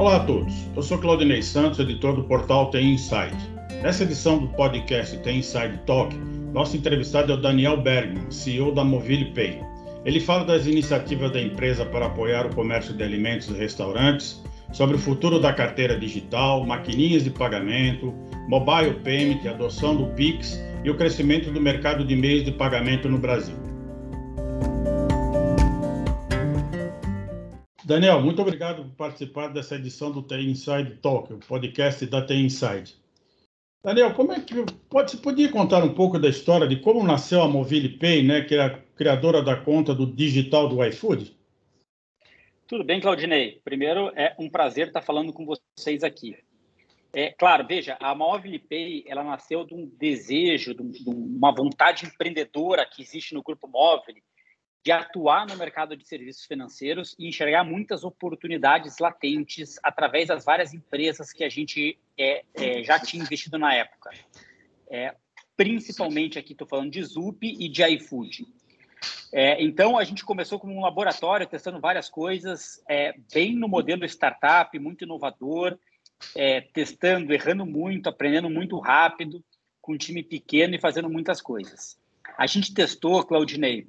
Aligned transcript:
Olá 0.00 0.16
a 0.16 0.20
todos, 0.20 0.54
eu 0.74 0.82
sou 0.82 0.96
Claudinei 0.96 1.42
Santos, 1.42 1.78
editor 1.78 2.16
do 2.16 2.24
portal 2.24 2.70
Tem 2.70 2.94
Inside. 2.94 3.36
Nessa 3.82 4.04
edição 4.04 4.38
do 4.38 4.48
podcast 4.48 5.14
Tem 5.18 5.40
Inside 5.40 5.78
Talk, 5.84 6.16
nosso 6.54 6.74
entrevistado 6.74 7.30
é 7.30 7.34
o 7.34 7.38
Daniel 7.38 7.76
Bergman, 7.76 8.30
CEO 8.30 8.74
da 8.74 8.82
Movile 8.82 9.26
Pay. 9.34 9.60
Ele 10.06 10.18
fala 10.18 10.46
das 10.46 10.66
iniciativas 10.66 11.30
da 11.30 11.42
empresa 11.42 11.84
para 11.84 12.06
apoiar 12.06 12.46
o 12.46 12.54
comércio 12.54 12.94
de 12.94 13.02
alimentos 13.02 13.48
e 13.48 13.52
restaurantes, 13.52 14.42
sobre 14.72 14.96
o 14.96 14.98
futuro 14.98 15.38
da 15.38 15.52
carteira 15.52 16.00
digital, 16.00 16.64
maquininhas 16.64 17.22
de 17.22 17.28
pagamento, 17.28 18.14
mobile 18.48 18.94
payment, 19.04 19.46
adoção 19.46 19.94
do 19.96 20.06
Pix 20.14 20.58
e 20.82 20.88
o 20.88 20.96
crescimento 20.96 21.50
do 21.50 21.60
mercado 21.60 22.06
de 22.06 22.16
meios 22.16 22.42
de 22.42 22.52
pagamento 22.52 23.06
no 23.06 23.18
Brasil. 23.18 23.59
Daniel, 27.90 28.20
muito 28.20 28.40
obrigado 28.40 28.84
por 28.84 28.92
participar 28.92 29.48
dessa 29.48 29.74
edição 29.74 30.12
do 30.12 30.22
TI 30.22 30.48
Inside 30.48 30.98
Talk, 30.98 31.32
o 31.32 31.38
podcast 31.38 32.06
da 32.06 32.24
TI 32.24 32.34
Inside. 32.34 32.94
Daniel, 33.82 34.14
como 34.14 34.30
é 34.30 34.38
que 34.38 34.54
pode, 34.88 35.16
podia 35.16 35.50
contar 35.50 35.82
um 35.82 35.92
pouco 35.92 36.16
da 36.16 36.28
história 36.28 36.68
de 36.68 36.76
como 36.76 37.02
nasceu 37.02 37.42
a 37.42 37.48
Movile 37.48 37.98
Pay, 37.98 38.22
né, 38.22 38.42
que 38.42 38.54
é 38.54 38.62
a 38.62 38.78
criadora 38.94 39.42
da 39.42 39.56
conta 39.56 39.92
do 39.92 40.06
digital 40.06 40.68
do 40.68 40.84
iFood? 40.84 41.36
Tudo 42.68 42.84
bem, 42.84 43.00
Claudinei. 43.00 43.60
Primeiro, 43.64 44.12
é 44.14 44.36
um 44.38 44.48
prazer 44.48 44.86
estar 44.86 45.02
falando 45.02 45.32
com 45.32 45.44
vocês 45.44 46.04
aqui. 46.04 46.38
É, 47.12 47.32
claro, 47.32 47.66
veja, 47.66 47.96
a 47.98 48.14
Mobile 48.14 48.60
Pay 48.60 49.02
ela 49.08 49.24
nasceu 49.24 49.64
de 49.64 49.74
um 49.74 49.90
desejo, 49.98 50.74
de, 50.74 51.02
uma 51.08 51.52
vontade 51.52 52.06
empreendedora 52.06 52.86
que 52.86 53.02
existe 53.02 53.34
no 53.34 53.42
Grupo 53.42 53.66
Móvel 53.66 54.14
de 54.82 54.90
atuar 54.90 55.46
no 55.46 55.56
mercado 55.56 55.96
de 55.96 56.06
serviços 56.06 56.46
financeiros 56.46 57.14
e 57.18 57.28
enxergar 57.28 57.64
muitas 57.64 58.02
oportunidades 58.02 58.98
latentes 58.98 59.78
através 59.82 60.28
das 60.28 60.44
várias 60.44 60.72
empresas 60.72 61.32
que 61.32 61.44
a 61.44 61.48
gente 61.48 61.98
é, 62.18 62.44
é, 62.54 62.82
já 62.82 62.98
tinha 62.98 63.22
investido 63.22 63.58
na 63.58 63.74
época. 63.74 64.10
É, 64.90 65.14
principalmente 65.56 66.38
aqui 66.38 66.52
estou 66.52 66.66
falando 66.66 66.90
de 66.90 67.02
Zup 67.04 67.42
e 67.42 67.68
de 67.68 67.82
iFood. 67.82 68.46
É, 69.32 69.62
então, 69.62 69.96
a 69.98 70.04
gente 70.04 70.24
começou 70.24 70.58
como 70.58 70.74
um 70.74 70.80
laboratório, 70.80 71.46
testando 71.46 71.78
várias 71.78 72.08
coisas, 72.08 72.82
é, 72.88 73.14
bem 73.32 73.54
no 73.54 73.68
modelo 73.68 74.04
startup, 74.04 74.76
muito 74.78 75.04
inovador, 75.04 75.78
é, 76.34 76.60
testando, 76.60 77.32
errando 77.32 77.64
muito, 77.64 78.08
aprendendo 78.08 78.50
muito 78.50 78.78
rápido, 78.78 79.44
com 79.80 79.92
um 79.92 79.98
time 79.98 80.22
pequeno 80.22 80.74
e 80.74 80.80
fazendo 80.80 81.08
muitas 81.08 81.40
coisas. 81.40 81.98
A 82.36 82.46
gente 82.46 82.74
testou, 82.74 83.24
Claudinei, 83.24 83.86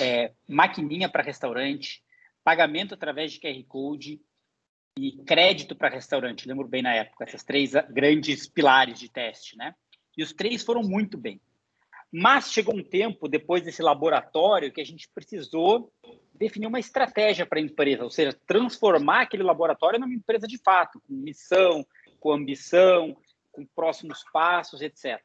é, 0.00 0.32
maquininha 0.48 1.08
para 1.08 1.22
restaurante, 1.22 2.02
pagamento 2.42 2.94
através 2.94 3.32
de 3.32 3.40
QR 3.40 3.64
Code 3.66 4.20
e 4.98 5.12
crédito 5.24 5.74
para 5.74 5.88
restaurante. 5.88 6.46
Lembro 6.48 6.68
bem 6.68 6.82
na 6.82 6.94
época, 6.94 7.24
essas 7.24 7.42
três 7.42 7.72
grandes 7.90 8.46
pilares 8.46 8.98
de 8.98 9.08
teste, 9.08 9.56
né? 9.56 9.74
E 10.16 10.22
os 10.22 10.32
três 10.32 10.62
foram 10.62 10.82
muito 10.82 11.18
bem. 11.18 11.40
Mas 12.12 12.52
chegou 12.52 12.76
um 12.76 12.82
tempo, 12.82 13.26
depois 13.26 13.64
desse 13.64 13.82
laboratório, 13.82 14.70
que 14.72 14.80
a 14.80 14.86
gente 14.86 15.08
precisou 15.08 15.92
definir 16.32 16.68
uma 16.68 16.78
estratégia 16.78 17.44
para 17.44 17.58
a 17.58 17.62
empresa, 17.62 18.04
ou 18.04 18.10
seja, 18.10 18.32
transformar 18.46 19.22
aquele 19.22 19.42
laboratório 19.42 19.98
numa 19.98 20.14
empresa 20.14 20.46
de 20.46 20.56
fato, 20.58 21.00
com 21.00 21.12
missão, 21.12 21.84
com 22.20 22.32
ambição, 22.32 23.16
com 23.50 23.66
próximos 23.66 24.24
passos, 24.32 24.80
etc. 24.80 25.20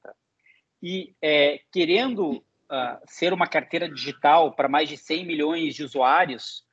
E 0.81 1.13
é, 1.21 1.61
querendo 1.71 2.43
uh, 2.71 2.99
ser 3.05 3.33
uma 3.33 3.47
carteira 3.47 3.89
digital 3.89 4.55
para 4.55 4.69
mais 4.69 4.87
de 4.89 4.97
100 4.97 5.25
milhões 5.25 5.75
de 5.75 5.83
usuários 5.83 6.63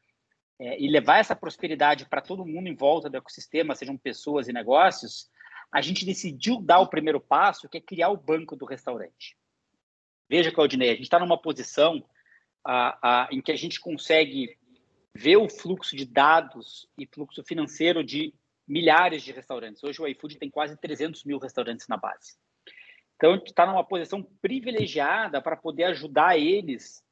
é, 0.59 0.81
e 0.81 0.89
levar 0.89 1.19
essa 1.19 1.37
prosperidade 1.37 2.07
para 2.09 2.23
todo 2.23 2.47
mundo 2.47 2.69
em 2.69 2.75
volta 2.75 3.11
do 3.11 3.17
ecossistema, 3.17 3.75
sejam 3.75 3.97
pessoas 3.97 4.49
e 4.49 4.53
negócios, 4.53 5.31
a 5.71 5.81
gente 5.81 6.07
decidiu 6.07 6.61
dar 6.61 6.81
o 6.81 6.89
primeiro 6.89 7.21
passo, 7.21 7.69
que 7.69 7.79
é 7.79 7.81
criar 7.81 8.09
o 8.09 8.17
banco 8.17 8.57
do 8.57 8.65
restaurante. 8.65 9.37
Veja, 10.29 10.51
Claudinei, 10.51 10.91
a 10.91 10.95
gente 10.95 11.03
está 11.03 11.19
numa 11.19 11.41
posição 11.41 12.05
em 13.31 13.41
que 13.41 13.53
a 13.53 13.57
gente 13.57 13.79
consegue 13.79 14.57
ver 15.15 15.37
o 15.37 15.49
fluxo 15.49 15.95
de 15.95 16.05
dados 16.05 16.89
e 16.99 17.07
fluxo 17.07 17.43
financeiro 17.45 18.03
de 18.03 18.35
milhares 18.67 19.23
de 19.23 19.33
restaurantes. 19.33 19.83
Hoje 19.85 20.01
o 20.01 20.07
iFood 20.07 20.39
tem 20.39 20.51
quase 20.51 20.77
300 20.77 21.25
mil 21.25 21.39
restaurantes 21.39 21.87
na 21.87 21.97
base. 21.97 22.37
Então, 23.17 23.37
está 23.45 23.67
numa 23.67 23.85
posição 23.85 24.23
privilegiada 24.43 25.41
para 25.41 25.57
poder 25.57 25.85
ajudar 25.85 26.39
eles 26.39 27.03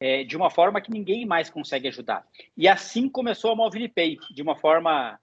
é, 0.00 0.22
de 0.24 0.36
uma 0.36 0.50
forma 0.50 0.80
que 0.80 0.90
ninguém 0.90 1.24
mais 1.24 1.48
consegue 1.48 1.88
ajudar. 1.88 2.26
E 2.56 2.68
assim 2.68 3.08
começou 3.08 3.52
a 3.52 3.56
Mobile 3.56 3.88
Pay, 3.88 4.18
de 4.34 4.42
uma 4.42 4.56
forma 4.56 5.18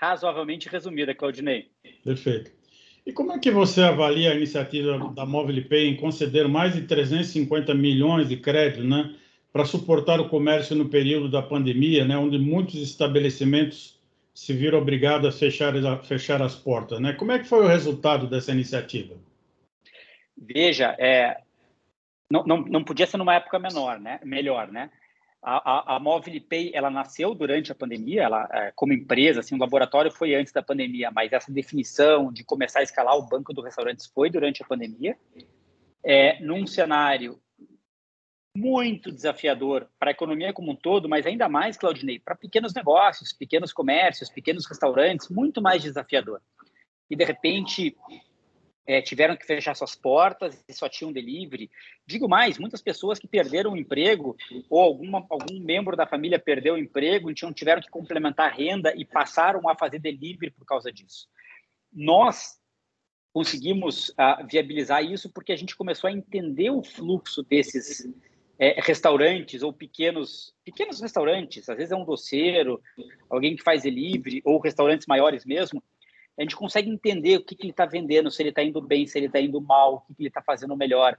razoavelmente 0.00 0.68
resumida, 0.68 1.14
Claudinei. 1.14 1.70
Perfeito. 2.04 2.50
E 3.06 3.12
como 3.12 3.32
é 3.32 3.38
que 3.38 3.52
você 3.52 3.82
avalia 3.82 4.32
a 4.32 4.34
iniciativa 4.34 4.98
da 5.14 5.24
Mobile 5.24 5.62
Pay 5.62 5.86
em 5.86 5.96
conceder 5.96 6.48
mais 6.48 6.74
de 6.74 6.82
350 6.82 7.72
milhões 7.72 8.28
de 8.28 8.36
crédito, 8.36 8.82
né, 8.82 9.14
para 9.52 9.64
suportar 9.64 10.20
o 10.20 10.28
comércio 10.28 10.74
no 10.74 10.88
período 10.88 11.30
da 11.30 11.40
pandemia, 11.40 12.04
né, 12.04 12.18
onde 12.18 12.36
muitos 12.36 12.74
estabelecimentos 12.74 13.96
se 14.34 14.52
viram 14.52 14.78
obrigados 14.78 15.28
a 15.28 15.38
fechar, 15.38 15.74
a 15.76 15.98
fechar 15.98 16.42
as 16.42 16.54
portas, 16.54 17.00
né? 17.00 17.14
Como 17.14 17.32
é 17.32 17.38
que 17.38 17.46
foi 17.46 17.64
o 17.64 17.68
resultado 17.68 18.26
dessa 18.26 18.52
iniciativa? 18.52 19.14
Veja, 20.36 20.94
é, 20.98 21.40
não, 22.30 22.44
não, 22.44 22.58
não 22.58 22.84
podia 22.84 23.06
ser 23.06 23.16
numa 23.16 23.34
época 23.34 23.58
menor, 23.58 23.98
né? 23.98 24.20
melhor, 24.22 24.70
né? 24.70 24.90
A, 25.42 25.94
a, 25.94 25.96
a 25.96 26.00
Mobile 26.00 26.40
Pay, 26.40 26.72
ela 26.74 26.90
nasceu 26.90 27.34
durante 27.34 27.70
a 27.70 27.74
pandemia, 27.74 28.24
ela, 28.24 28.48
é, 28.52 28.72
como 28.74 28.92
empresa, 28.92 29.40
assim, 29.40 29.54
o 29.54 29.58
laboratório 29.58 30.10
foi 30.10 30.34
antes 30.34 30.52
da 30.52 30.62
pandemia, 30.62 31.10
mas 31.12 31.32
essa 31.32 31.52
definição 31.52 32.32
de 32.32 32.42
começar 32.42 32.80
a 32.80 32.82
escalar 32.82 33.16
o 33.16 33.28
banco 33.28 33.52
do 33.52 33.62
restaurantes 33.62 34.06
foi 34.06 34.28
durante 34.28 34.62
a 34.62 34.66
pandemia, 34.66 35.16
é, 36.04 36.40
num 36.40 36.66
cenário 36.66 37.40
muito 38.56 39.12
desafiador 39.12 39.86
para 39.98 40.10
a 40.10 40.12
economia 40.12 40.52
como 40.52 40.72
um 40.72 40.76
todo, 40.76 41.08
mas 41.08 41.26
ainda 41.26 41.48
mais, 41.48 41.76
Claudinei, 41.76 42.18
para 42.18 42.34
pequenos 42.34 42.72
negócios, 42.72 43.32
pequenos 43.32 43.72
comércios, 43.72 44.30
pequenos 44.30 44.66
restaurantes, 44.66 45.28
muito 45.28 45.60
mais 45.60 45.82
desafiador. 45.82 46.40
E, 47.08 47.14
de 47.14 47.24
repente, 47.24 47.96
é, 48.86 49.02
tiveram 49.02 49.36
que 49.36 49.44
fechar 49.44 49.74
suas 49.74 49.94
portas 49.94 50.62
e 50.68 50.72
só 50.72 50.88
tinham 50.88 51.12
delivery. 51.12 51.70
Digo 52.06 52.28
mais, 52.28 52.58
muitas 52.58 52.80
pessoas 52.80 53.18
que 53.18 53.26
perderam 53.26 53.72
o 53.72 53.76
emprego 53.76 54.36
ou 54.70 54.80
alguma, 54.80 55.26
algum 55.28 55.58
membro 55.60 55.96
da 55.96 56.06
família 56.06 56.38
perdeu 56.38 56.74
o 56.74 56.78
emprego, 56.78 57.30
então 57.30 57.52
tiveram 57.52 57.82
que 57.82 57.90
complementar 57.90 58.46
a 58.46 58.54
renda 58.54 58.94
e 58.96 59.04
passaram 59.04 59.68
a 59.68 59.76
fazer 59.76 59.98
delivery 59.98 60.52
por 60.52 60.64
causa 60.64 60.92
disso. 60.92 61.28
Nós 61.92 62.58
conseguimos 63.32 64.10
uh, 64.10 64.46
viabilizar 64.48 65.04
isso 65.04 65.30
porque 65.30 65.52
a 65.52 65.56
gente 65.56 65.76
começou 65.76 66.08
a 66.08 66.12
entender 66.12 66.70
o 66.70 66.82
fluxo 66.82 67.42
desses 67.42 68.08
é, 68.58 68.80
restaurantes 68.80 69.62
ou 69.62 69.72
pequenos 69.72 70.54
pequenos 70.64 71.00
restaurantes, 71.00 71.68
às 71.68 71.76
vezes 71.76 71.92
é 71.92 71.96
um 71.96 72.04
doceiro, 72.04 72.80
alguém 73.28 73.54
que 73.54 73.62
faz 73.62 73.82
delivery 73.82 74.40
ou 74.44 74.58
restaurantes 74.58 75.06
maiores 75.06 75.44
mesmo, 75.44 75.82
a 76.38 76.42
gente 76.42 76.56
consegue 76.56 76.90
entender 76.90 77.38
o 77.38 77.44
que, 77.44 77.54
que 77.54 77.62
ele 77.62 77.70
está 77.70 77.86
vendendo, 77.86 78.30
se 78.30 78.42
ele 78.42 78.50
está 78.50 78.62
indo 78.62 78.80
bem, 78.80 79.06
se 79.06 79.18
ele 79.18 79.26
está 79.26 79.40
indo 79.40 79.60
mal, 79.60 79.94
o 79.94 80.00
que, 80.00 80.14
que 80.14 80.22
ele 80.22 80.28
está 80.28 80.42
fazendo 80.42 80.76
melhor. 80.76 81.18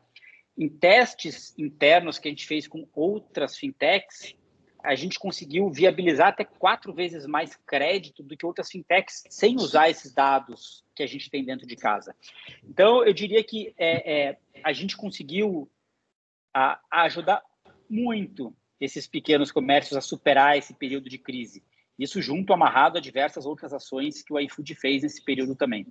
Em 0.58 0.70
testes 0.70 1.54
internos 1.58 2.20
que 2.20 2.28
a 2.28 2.32
gente 2.32 2.46
fez 2.46 2.68
com 2.68 2.88
outras 2.94 3.58
fintechs, 3.58 4.36
a 4.84 4.96
gente 4.96 5.20
conseguiu 5.20 5.70
viabilizar 5.70 6.30
até 6.30 6.46
quatro 6.46 6.94
vezes 6.94 7.26
mais 7.26 7.56
crédito 7.66 8.24
do 8.24 8.38
que 8.38 8.46
outras 8.46 8.70
fintechs 8.70 9.24
sem 9.30 9.56
usar 9.56 9.90
esses 9.90 10.14
dados 10.14 10.84
que 10.96 11.04
a 11.04 11.08
gente 11.08 11.30
tem 11.30 11.44
dentro 11.44 11.68
de 11.68 11.76
casa. 11.76 12.16
Então, 12.64 13.04
eu 13.04 13.14
diria 13.14 13.44
que 13.44 13.74
é, 13.78 14.30
é, 14.30 14.38
a 14.64 14.72
gente 14.72 14.96
conseguiu 14.96 15.70
a, 16.54 16.80
a 16.90 17.04
ajudar 17.04 17.44
muito 17.90 18.56
esses 18.80 19.08
pequenos 19.08 19.52
comércios 19.52 19.98
a 19.98 20.02
superar 20.02 20.58
esse 20.58 20.74
período 20.74 21.10
de 21.10 21.18
crise. 21.18 21.64
Isso 21.98 22.22
junto, 22.22 22.54
amarrado 22.54 22.98
a 22.98 23.02
diversas 23.02 23.46
outras 23.46 23.74
ações 23.74 24.22
que 24.22 24.34
o 24.34 24.40
iFood 24.40 24.76
fez 24.76 25.04
nesse 25.04 25.24
período 25.24 25.56
também. 25.56 25.86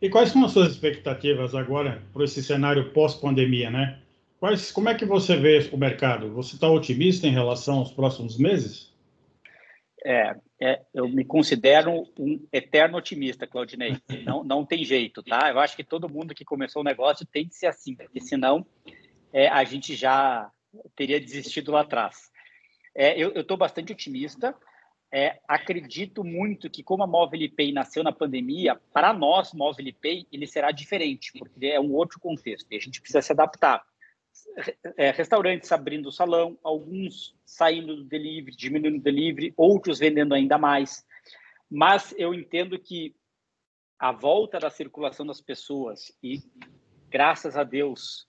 E 0.00 0.10
quais 0.10 0.30
são 0.30 0.44
as 0.44 0.52
suas 0.52 0.72
expectativas 0.72 1.54
agora 1.54 2.02
para 2.12 2.24
esse 2.24 2.42
cenário 2.42 2.92
pós-pandemia, 2.92 3.70
né? 3.70 4.00
Quais, 4.38 4.72
como 4.72 4.88
é 4.88 4.94
que 4.94 5.04
você 5.04 5.36
vê 5.36 5.68
o 5.72 5.76
mercado? 5.76 6.32
Você 6.32 6.56
está 6.56 6.68
otimista 6.68 7.28
em 7.28 7.30
relação 7.30 7.76
aos 7.78 7.92
próximos 7.92 8.36
meses? 8.36 8.92
É, 10.04 10.34
é, 10.60 10.82
eu 10.92 11.08
me 11.08 11.24
considero 11.24 12.08
um 12.18 12.44
eterno 12.52 12.98
otimista, 12.98 13.46
Claudinei. 13.46 13.96
Não, 14.26 14.42
não 14.42 14.66
tem 14.66 14.84
jeito, 14.84 15.22
tá? 15.22 15.48
Eu 15.48 15.60
acho 15.60 15.76
que 15.76 15.84
todo 15.84 16.08
mundo 16.08 16.34
que 16.34 16.44
começou 16.44 16.82
o 16.82 16.84
negócio 16.84 17.24
tem 17.24 17.46
que 17.46 17.54
ser 17.54 17.66
assim, 17.66 17.94
porque 17.94 18.20
senão 18.20 18.66
é, 19.32 19.46
a 19.48 19.62
gente 19.62 19.94
já 19.94 20.50
teria 20.96 21.20
desistido 21.20 21.70
lá 21.70 21.82
atrás. 21.82 22.32
É, 22.94 23.16
eu 23.16 23.30
estou 23.40 23.56
bastante 23.56 23.92
otimista. 23.92 24.54
É, 25.14 25.38
acredito 25.46 26.24
muito 26.24 26.70
que 26.70 26.82
como 26.82 27.02
a 27.02 27.06
Mobile 27.06 27.50
Pay 27.50 27.70
nasceu 27.70 28.02
na 28.02 28.10
pandemia, 28.10 28.80
para 28.94 29.12
nós, 29.12 29.52
Mobile 29.52 29.92
Pay, 29.92 30.26
ele 30.32 30.46
será 30.46 30.70
diferente, 30.70 31.32
porque 31.38 31.66
é 31.66 31.78
um 31.78 31.92
outro 31.92 32.18
contexto 32.18 32.66
e 32.70 32.76
a 32.76 32.80
gente 32.80 32.98
precisa 32.98 33.20
se 33.20 33.30
adaptar. 33.30 33.84
É, 34.96 35.10
restaurantes 35.10 35.70
abrindo 35.70 36.08
o 36.08 36.12
salão, 36.12 36.58
alguns 36.64 37.36
saindo 37.44 37.96
do 37.96 38.04
delivery, 38.04 38.56
diminuindo 38.56 38.96
o 38.96 39.02
delivery, 39.02 39.52
outros 39.54 39.98
vendendo 39.98 40.32
ainda 40.32 40.56
mais. 40.56 41.04
Mas 41.70 42.14
eu 42.16 42.32
entendo 42.32 42.78
que 42.78 43.14
a 43.98 44.12
volta 44.12 44.58
da 44.58 44.70
circulação 44.70 45.26
das 45.26 45.42
pessoas 45.42 46.10
e, 46.22 46.40
graças 47.10 47.54
a 47.54 47.64
Deus, 47.64 48.26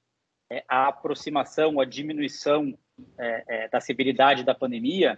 é, 0.51 0.65
a 0.67 0.89
aproximação, 0.89 1.79
a 1.79 1.85
diminuição 1.85 2.77
é, 3.17 3.43
é, 3.47 3.67
da 3.69 3.79
severidade 3.79 4.43
da 4.43 4.53
pandemia 4.53 5.17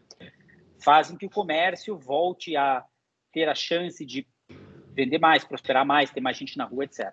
fazem 0.80 1.18
que 1.18 1.26
o 1.26 1.30
comércio 1.30 1.98
volte 1.98 2.56
a 2.56 2.84
ter 3.32 3.50
a 3.50 3.56
chance 3.56 4.06
de 4.06 4.28
vender 4.94 5.20
mais, 5.20 5.44
prosperar 5.44 5.86
mais, 5.86 6.10
ter 6.10 6.22
mais 6.22 6.38
gente 6.38 6.58
na 6.58 6.66
rua, 6.66 6.86
etc. 6.86 7.12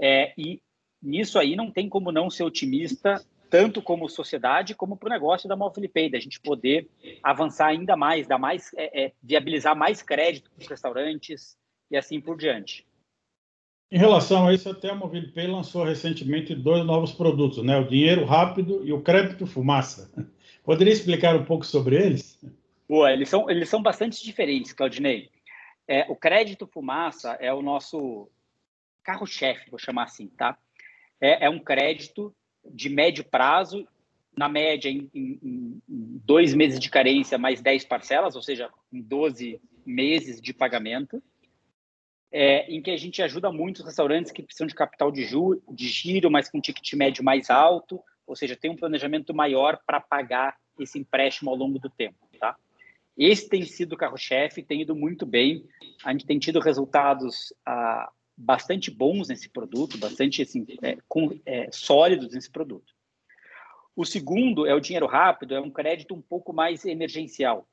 É, 0.00 0.32
e 0.36 0.60
nisso 1.02 1.38
aí 1.38 1.54
não 1.54 1.70
tem 1.70 1.88
como 1.88 2.10
não 2.10 2.28
ser 2.28 2.42
otimista, 2.42 3.24
tanto 3.48 3.82
como 3.82 4.08
sociedade 4.08 4.74
como 4.74 4.96
para 4.96 5.08
o 5.08 5.10
negócio 5.10 5.48
da 5.48 5.56
Movilipay, 5.56 6.10
da 6.10 6.20
gente 6.20 6.40
poder 6.40 6.88
avançar 7.22 7.66
ainda 7.66 7.96
mais, 7.96 8.26
dar 8.26 8.38
mais, 8.38 8.72
é, 8.76 9.04
é, 9.04 9.12
viabilizar 9.22 9.76
mais 9.76 10.02
crédito 10.02 10.50
para 10.50 10.62
os 10.62 10.68
restaurantes 10.68 11.56
e 11.90 11.96
assim 11.96 12.20
por 12.20 12.36
diante. 12.36 12.86
Em 13.90 13.98
relação 13.98 14.46
a 14.46 14.54
isso, 14.54 14.70
até 14.70 14.88
a 14.88 14.94
Movilipay 14.94 15.48
lançou 15.48 15.84
recentemente 15.84 16.54
dois 16.54 16.86
novos 16.86 17.12
produtos, 17.12 17.64
né? 17.64 17.76
O 17.76 17.88
dinheiro 17.88 18.24
rápido 18.24 18.86
e 18.86 18.92
o 18.92 19.02
crédito 19.02 19.46
fumaça. 19.46 20.10
Poderia 20.64 20.92
explicar 20.92 21.34
um 21.34 21.44
pouco 21.44 21.66
sobre 21.66 21.96
eles? 21.96 22.38
Boa, 22.90 23.12
eles 23.12 23.28
são, 23.28 23.48
eles 23.48 23.68
são 23.68 23.80
bastante 23.80 24.20
diferentes, 24.20 24.72
Claudinei. 24.72 25.30
É, 25.86 26.10
o 26.10 26.16
crédito 26.16 26.66
fumaça 26.66 27.34
é 27.34 27.54
o 27.54 27.62
nosso 27.62 28.28
carro-chefe, 29.04 29.70
vou 29.70 29.78
chamar 29.78 30.06
assim, 30.06 30.26
tá? 30.26 30.58
É, 31.20 31.46
é, 31.46 31.48
um 31.48 31.60
crédito 31.60 32.34
de 32.64 32.88
médio 32.88 33.22
prazo, 33.22 33.86
na 34.36 34.48
média 34.48 34.88
em, 34.88 35.08
em, 35.14 35.38
em, 35.40 36.20
dois 36.24 36.52
meses 36.52 36.80
de 36.80 36.90
carência 36.90 37.38
mais 37.38 37.60
10 37.60 37.84
parcelas, 37.84 38.34
ou 38.34 38.42
seja, 38.42 38.68
em 38.92 39.00
12 39.00 39.62
meses 39.86 40.40
de 40.40 40.52
pagamento, 40.52 41.22
é, 42.32 42.68
em 42.74 42.82
que 42.82 42.90
a 42.90 42.96
gente 42.96 43.22
ajuda 43.22 43.52
muitos 43.52 43.84
restaurantes 43.84 44.32
que 44.32 44.42
precisam 44.42 44.66
de 44.66 44.74
capital 44.74 45.12
de, 45.12 45.22
ju, 45.22 45.62
de 45.70 45.86
giro, 45.86 46.28
mas 46.28 46.50
com 46.50 46.60
ticket 46.60 46.92
médio 46.94 47.22
mais 47.22 47.50
alto, 47.50 48.02
ou 48.26 48.34
seja, 48.34 48.56
tem 48.56 48.68
um 48.68 48.76
planejamento 48.76 49.32
maior 49.32 49.78
para 49.86 50.00
pagar 50.00 50.56
esse 50.76 50.98
empréstimo 50.98 51.50
ao 51.50 51.56
longo 51.56 51.78
do 51.78 51.88
tempo, 51.88 52.18
tá? 52.40 52.56
Esse 53.20 53.50
tem 53.50 53.62
sido 53.64 53.92
o 53.92 53.96
carro-chefe, 53.98 54.62
tem 54.62 54.80
ido 54.80 54.96
muito 54.96 55.26
bem. 55.26 55.68
A 56.02 56.10
gente 56.10 56.24
tem 56.24 56.38
tido 56.38 56.58
resultados 56.58 57.52
ah, 57.66 58.10
bastante 58.34 58.90
bons 58.90 59.28
nesse 59.28 59.46
produto, 59.46 59.98
bastante 59.98 60.40
assim, 60.40 60.66
é, 60.80 60.96
com, 61.06 61.38
é, 61.44 61.68
sólidos 61.70 62.32
nesse 62.32 62.50
produto. 62.50 62.94
O 63.94 64.06
segundo 64.06 64.66
é 64.66 64.74
o 64.74 64.80
dinheiro 64.80 65.06
rápido, 65.06 65.54
é 65.54 65.60
um 65.60 65.70
crédito 65.70 66.14
um 66.14 66.22
pouco 66.22 66.50
mais 66.54 66.86
emergencial. 66.86 67.68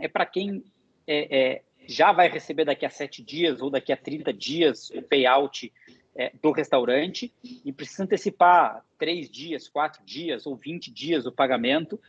É 0.00 0.08
para 0.08 0.26
quem 0.26 0.64
é, 1.06 1.38
é, 1.38 1.62
já 1.86 2.10
vai 2.10 2.28
receber 2.28 2.64
daqui 2.64 2.84
a 2.84 2.90
sete 2.90 3.22
dias 3.22 3.62
ou 3.62 3.70
daqui 3.70 3.92
a 3.92 3.96
30 3.96 4.32
dias 4.32 4.90
o 4.90 5.00
payout 5.00 5.72
é, 6.16 6.32
do 6.42 6.50
restaurante 6.50 7.32
e 7.64 7.72
precisa 7.72 8.02
antecipar 8.02 8.84
três 8.98 9.30
dias, 9.30 9.68
quatro 9.68 10.04
dias 10.04 10.44
ou 10.44 10.56
20 10.56 10.90
dias 10.90 11.24
o 11.24 11.30
pagamento. 11.30 12.00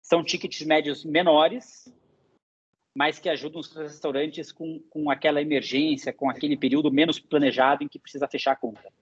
São 0.00 0.22
tickets 0.22 0.64
médios 0.64 1.04
menores, 1.04 1.92
mas 2.94 3.18
que 3.18 3.28
ajudam 3.28 3.60
os 3.60 3.74
restaurantes 3.74 4.52
com, 4.52 4.80
com 4.90 5.10
aquela 5.10 5.40
emergência, 5.40 6.12
com 6.12 6.28
aquele 6.28 6.56
período 6.56 6.90
menos 6.90 7.18
planejado 7.18 7.82
em 7.82 7.88
que 7.88 7.98
precisa 7.98 8.28
fechar 8.28 8.52
a 8.52 8.56
conta. 8.56 8.92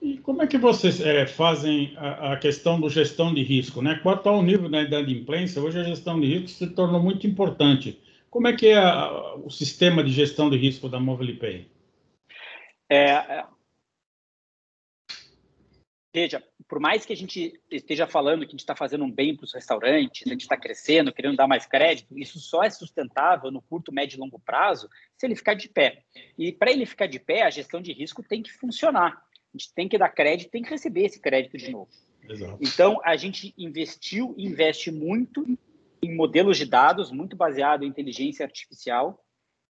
E 0.00 0.18
como 0.18 0.42
é 0.42 0.46
que 0.46 0.58
vocês 0.58 1.00
é, 1.00 1.26
fazem 1.26 1.94
a, 1.96 2.32
a, 2.32 2.36
questão 2.36 2.80
do 2.80 2.88
gestão 2.88 3.32
de 3.34 3.42
risco? 3.42 3.82
Né? 3.82 3.98
Quanto 4.02 4.28
ao 4.28 4.42
nível 4.42 4.68
da 4.68 4.82
inadimplência, 4.82 5.60
hoje 5.60 5.80
a 5.80 5.84
gestão 5.84 6.20
de 6.20 6.26
risco 6.26 6.48
se 6.48 6.66
tornou 6.68 7.02
muito 7.02 7.26
importante. 7.26 8.00
Como 8.30 8.46
é 8.46 8.52
que 8.52 8.68
é 8.68 8.76
a, 8.76 9.34
o 9.36 9.50
sistema 9.50 10.04
de 10.04 10.12
gestão 10.12 10.50
de 10.50 10.56
risco 10.56 10.88
da 10.88 11.00
MobilePay? 11.00 11.66
É, 12.88 13.10
é 13.10 13.44
Veja, 16.16 16.42
por 16.66 16.80
mais 16.80 17.04
que 17.04 17.12
a 17.12 17.16
gente 17.16 17.60
esteja 17.70 18.06
falando 18.06 18.40
que 18.40 18.46
a 18.46 18.50
gente 18.52 18.60
está 18.60 18.74
fazendo 18.74 19.04
um 19.04 19.10
bem 19.10 19.36
para 19.36 19.44
os 19.44 19.52
restaurantes, 19.52 20.26
a 20.26 20.30
gente 20.30 20.40
está 20.40 20.56
crescendo, 20.56 21.12
querendo 21.12 21.36
dar 21.36 21.46
mais 21.46 21.66
crédito, 21.66 22.18
isso 22.18 22.40
só 22.40 22.64
é 22.64 22.70
sustentável 22.70 23.50
no 23.50 23.60
curto, 23.60 23.92
médio 23.92 24.16
e 24.16 24.20
longo 24.20 24.38
prazo 24.38 24.88
se 25.14 25.26
ele 25.26 25.36
ficar 25.36 25.52
de 25.52 25.68
pé. 25.68 26.04
E 26.38 26.52
para 26.52 26.70
ele 26.70 26.86
ficar 26.86 27.06
de 27.06 27.20
pé, 27.20 27.42
a 27.42 27.50
gestão 27.50 27.82
de 27.82 27.92
risco 27.92 28.22
tem 28.22 28.42
que 28.42 28.50
funcionar. 28.50 29.12
A 29.12 29.58
gente 29.58 29.74
tem 29.74 29.86
que 29.86 29.98
dar 29.98 30.08
crédito, 30.08 30.50
tem 30.50 30.62
que 30.62 30.70
receber 30.70 31.04
esse 31.04 31.20
crédito 31.20 31.58
de 31.58 31.70
novo. 31.70 31.90
Exato. 32.26 32.58
Então, 32.62 32.98
a 33.04 33.14
gente 33.14 33.52
investiu 33.58 34.34
e 34.38 34.46
investe 34.46 34.90
muito 34.90 35.44
em 36.02 36.16
modelos 36.16 36.56
de 36.56 36.64
dados, 36.64 37.10
muito 37.10 37.36
baseado 37.36 37.84
em 37.84 37.88
inteligência 37.88 38.46
artificial, 38.46 39.22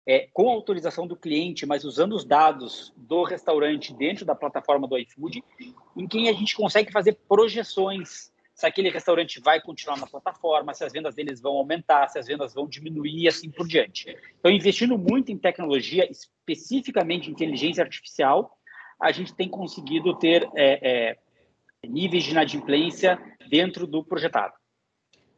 é, 0.07 0.29
com 0.33 0.51
autorização 0.51 1.07
do 1.07 1.17
cliente, 1.17 1.65
mas 1.65 1.85
usando 1.85 2.15
os 2.15 2.25
dados 2.25 2.93
do 2.97 3.23
restaurante 3.23 3.95
dentro 3.95 4.25
da 4.25 4.35
plataforma 4.35 4.87
do 4.87 4.99
iFood, 4.99 5.43
em 5.97 6.07
que 6.07 6.29
a 6.29 6.33
gente 6.33 6.55
consegue 6.55 6.93
fazer 6.93 7.19
projeções 7.29 8.33
se 8.55 8.67
aquele 8.67 8.89
restaurante 8.89 9.41
vai 9.41 9.61
continuar 9.61 9.99
na 9.99 10.07
plataforma, 10.07 10.73
se 10.73 10.85
as 10.85 10.93
vendas 10.93 11.15
deles 11.15 11.41
vão 11.41 11.55
aumentar, 11.55 12.09
se 12.09 12.19
as 12.19 12.27
vendas 12.27 12.55
vão 12.55 12.69
diminuir 12.69 13.23
e 13.23 13.29
assim 13.29 13.51
por 13.51 13.67
diante. 13.67 14.17
Então, 14.39 14.51
investindo 14.51 14.97
muito 14.97 15.33
em 15.33 15.37
tecnologia, 15.37 16.09
especificamente 16.09 17.31
inteligência 17.31 17.83
artificial, 17.83 18.57
a 19.01 19.11
gente 19.11 19.35
tem 19.35 19.49
conseguido 19.49 20.17
ter 20.17 20.49
é, 20.55 20.79
é, 21.11 21.19
níveis 21.89 22.23
de 22.23 22.31
inadimplência 22.31 23.19
dentro 23.51 23.89
do 23.89 24.05
projetado. 24.05 24.55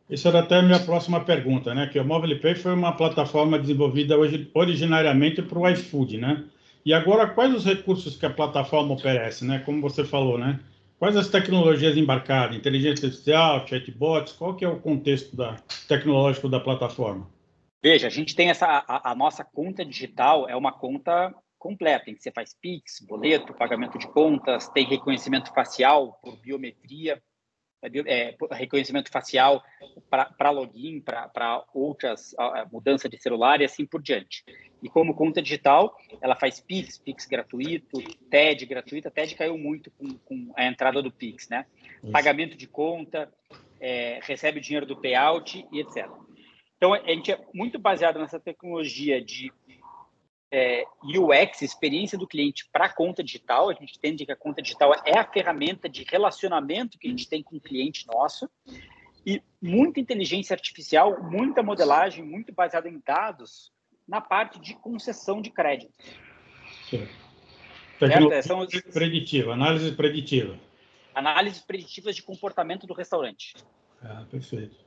Isso 0.09 0.29
era 0.29 0.39
até 0.39 0.57
a 0.57 0.63
minha 0.63 0.79
próxima 0.79 1.25
pergunta, 1.25 1.75
né? 1.75 1.89
Que 1.89 1.99
o 1.99 2.05
MobilePay 2.05 2.55
foi 2.55 2.73
uma 2.73 2.97
plataforma 2.97 3.59
desenvolvida 3.59 4.17
hoje, 4.17 4.49
originariamente 4.55 5.43
para 5.43 5.59
o 5.59 5.69
iFood, 5.69 6.19
né? 6.19 6.45
E 6.85 6.95
agora, 6.95 7.27
quais 7.27 7.53
os 7.53 7.65
recursos 7.65 8.17
que 8.17 8.25
a 8.25 8.31
plataforma 8.31 8.95
oferece, 8.95 9.45
né? 9.45 9.59
Como 9.59 9.83
você 9.83 10.05
falou, 10.05 10.39
né? 10.39 10.61
Quais 10.99 11.17
as 11.17 11.29
tecnologias 11.29 11.97
embarcadas? 11.97 12.57
Inteligência 12.57 13.07
artificial, 13.07 13.67
chatbots? 13.67 14.33
Qual 14.33 14.55
que 14.55 14.65
é 14.65 14.69
o 14.69 14.79
contexto 14.79 15.37
da, 15.37 15.57
tecnológico 15.89 16.49
da 16.49 16.61
plataforma? 16.61 17.29
Veja, 17.83 18.07
a 18.07 18.11
gente 18.11 18.37
tem 18.37 18.49
essa... 18.49 18.85
A, 18.87 19.11
a 19.11 19.15
nossa 19.15 19.45
conta 19.45 19.85
digital 19.85 20.49
é 20.49 20.55
uma 20.55 20.73
conta 20.73 21.35
completa, 21.59 22.09
em 22.09 22.15
que 22.15 22.23
você 22.23 22.31
faz 22.31 22.55
Pix, 22.55 23.05
boleto, 23.07 23.53
pagamento 23.53 23.99
de 23.99 24.07
contas, 24.07 24.69
tem 24.69 24.87
reconhecimento 24.87 25.53
facial 25.53 26.19
por 26.23 26.37
biometria, 26.37 27.21
é, 27.83 27.89
é 28.31 28.37
reconhecimento 28.53 29.11
facial 29.11 29.63
para 30.11 30.51
login, 30.51 31.01
para 31.01 31.65
outras 31.75 32.35
mudança 32.71 33.09
de 33.09 33.21
celular 33.21 33.61
e 33.61 33.65
assim 33.65 33.85
por 33.85 34.03
diante. 34.03 34.45
E 34.83 34.89
como 34.89 35.15
conta 35.15 35.43
digital, 35.43 35.97
ela 36.21 36.37
faz 36.37 36.61
Pix, 36.61 36.99
Pix 36.99 37.27
gratuito, 37.27 37.99
TED 38.31 38.67
gratuita. 38.67 39.11
TED 39.11 39.35
caiu 39.35 39.57
muito 39.57 39.91
com, 39.93 40.17
com 40.19 40.53
a 40.55 40.67
entrada 40.67 41.03
do 41.03 41.11
Pix, 41.11 41.49
né? 41.49 41.67
Isso. 42.03 42.13
Pagamento 42.13 42.57
de 42.57 42.67
conta, 42.67 43.33
é, 43.81 44.21
recebe 44.23 44.59
o 44.59 44.63
dinheiro 44.63 44.87
do 44.87 44.97
payout 44.97 45.67
e 45.73 45.81
etc. 45.81 46.07
Então, 46.77 46.93
a 46.93 46.99
gente 46.99 47.33
é 47.33 47.41
muito 47.55 47.79
baseado 47.79 48.19
nessa 48.19 48.39
tecnologia 48.39 49.21
de 49.21 49.51
é, 50.51 50.85
UX, 51.03 51.63
experiência 51.63 52.17
do 52.17 52.27
cliente 52.27 52.69
para 52.73 52.87
a 52.87 52.93
conta 52.93 53.23
digital. 53.23 53.69
A 53.69 53.75
gente 53.75 53.97
entende 53.97 54.25
que 54.25 54.33
a 54.33 54.37
conta 54.37 54.63
digital 54.63 54.93
é 55.05 55.19
a 55.19 55.25
ferramenta 55.25 55.89
de 55.89 56.05
relacionamento 56.05 56.99
que 56.99 57.07
a 57.07 57.11
gente 57.11 57.29
tem 57.29 57.43
com 57.43 57.57
o 57.57 57.61
cliente 57.61 58.07
nosso. 58.07 58.49
E 59.25 59.43
muita 59.61 59.99
inteligência 59.99 60.55
artificial, 60.55 61.21
muita 61.23 61.63
modelagem, 61.63 62.25
muito 62.25 62.53
baseada 62.53 62.89
em 62.89 63.03
dados 63.05 63.73
na 64.07 64.21
parte 64.21 64.61
de 64.61 64.75
concessão 64.75 65.43
de 65.43 65.51
crédito. 65.51 65.93
Tecnologia 67.99 68.43
São 68.43 68.67
preditiva, 68.93 69.53
análise 69.53 69.91
preditiva. 69.93 70.57
Análises 71.13 71.61
preditivas 71.61 72.15
de 72.15 72.23
comportamento 72.23 72.87
do 72.87 72.95
restaurante. 72.95 73.55
Ah, 74.01 74.25
perfeito. 74.31 74.86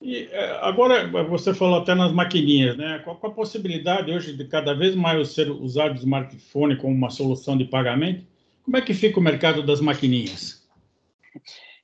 E 0.00 0.28
é, 0.30 0.58
agora, 0.60 1.06
você 1.24 1.54
falou 1.54 1.80
até 1.80 1.94
nas 1.94 2.12
maquininhas, 2.12 2.76
né? 2.76 3.00
Qual, 3.02 3.18
a 3.22 3.30
possibilidade 3.30 4.12
hoje 4.12 4.36
de 4.36 4.44
cada 4.44 4.74
vez 4.74 4.94
mais 4.94 5.28
ser 5.30 5.50
usado 5.50 5.92
o 5.92 5.98
smartphone 5.98 6.76
como 6.76 6.94
uma 6.94 7.10
solução 7.10 7.56
de 7.56 7.64
pagamento? 7.64 8.24
Como 8.62 8.76
é 8.76 8.80
que 8.80 8.92
fica 8.92 9.18
o 9.18 9.22
mercado 9.22 9.62
das 9.64 9.80
maquininhas? 9.80 10.66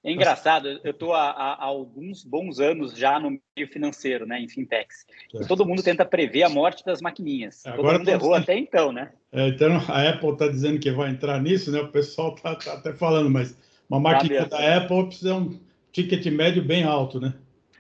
É 0.04 0.11
engraçado, 0.11 0.81
eu 0.83 0.90
estou 0.90 1.14
há, 1.14 1.31
há, 1.31 1.64
alguns 1.64 2.25
bons 2.25 2.59
anos 2.59 2.97
já 2.97 3.21
no 3.21 3.38
meio 3.57 3.69
financeiro, 3.69 4.26
né, 4.26 4.40
em 4.40 4.49
fintechs. 4.49 5.07
Todo 5.47 5.64
mundo 5.64 5.81
tenta 5.81 6.04
prever 6.04 6.42
a 6.42 6.49
morte 6.49 6.85
das 6.85 7.00
maquininhas. 7.00 7.64
Agora 7.64 7.99
todo 7.99 7.99
mundo 8.00 8.09
errou 8.09 8.35
até 8.35 8.59
então, 8.59 8.90
né? 8.90 9.12
É, 9.31 9.47
então, 9.49 9.76
a 9.88 10.09
Apple 10.09 10.33
está 10.33 10.49
dizendo 10.49 10.81
que 10.81 10.90
vai 10.90 11.09
entrar 11.09 11.40
nisso, 11.40 11.71
né? 11.71 11.81
O 11.81 11.88
pessoal 11.88 12.35
está 12.35 12.57
tá 12.57 12.73
até 12.73 12.92
falando, 12.92 13.31
mas 13.31 13.57
uma 13.88 14.00
máquina 14.00 14.45
tá 14.47 14.59
da 14.59 14.76
Apple 14.78 15.07
precisa 15.07 15.37
um 15.37 15.57
ticket 15.92 16.26
médio 16.26 16.64
bem 16.64 16.83
alto, 16.83 17.21
né? 17.21 17.33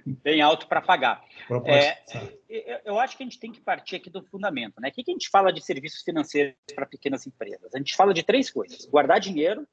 Bem 0.06 0.40
alto 0.40 0.66
para 0.66 0.80
pagar. 0.80 1.24
É, 1.66 2.82
eu 2.84 2.98
acho 2.98 3.16
que 3.16 3.22
a 3.22 3.26
gente 3.26 3.38
tem 3.38 3.52
que 3.52 3.60
partir 3.60 3.96
aqui 3.96 4.10
do 4.10 4.22
fundamento. 4.22 4.80
Né? 4.80 4.88
O 4.88 4.92
que 4.92 5.02
a 5.06 5.12
gente 5.12 5.28
fala 5.28 5.52
de 5.52 5.60
serviços 5.60 6.02
financeiros 6.02 6.54
para 6.74 6.86
pequenas 6.86 7.26
empresas? 7.26 7.74
A 7.74 7.78
gente 7.78 7.94
fala 7.94 8.12
de 8.12 8.22
três 8.22 8.50
coisas: 8.50 8.84
guardar 8.86 9.20
dinheiro, 9.20 9.66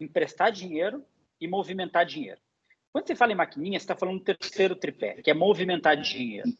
emprestar 0.00 0.50
dinheiro 0.52 1.04
e 1.40 1.48
movimentar 1.48 2.06
dinheiro. 2.06 2.40
Quando 2.92 3.06
você 3.06 3.16
fala 3.16 3.32
em 3.32 3.36
maquininha, 3.36 3.78
você 3.78 3.84
está 3.84 3.96
falando 3.96 4.18
do 4.18 4.24
terceiro 4.24 4.76
tripé, 4.76 5.22
que 5.22 5.30
é 5.30 5.34
movimentar 5.34 5.96
dinheiro. 5.96 6.52